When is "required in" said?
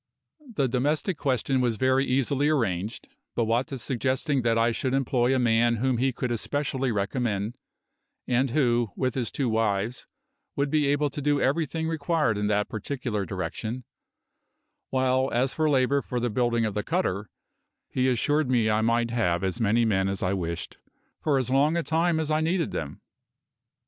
11.87-12.47